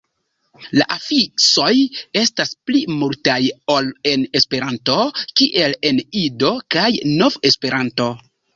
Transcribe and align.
La 0.77 0.85
afiksoj 0.93 1.73
estas 2.21 2.53
pli 2.69 2.81
multaj 3.03 3.37
ol 3.75 3.91
en 4.15 4.25
Esperanto, 4.41 4.97
kiel 5.43 5.79
en 5.93 6.03
Ido 6.25 6.53
kaj 6.79 6.91
Nov-Esperanto. 7.25 8.13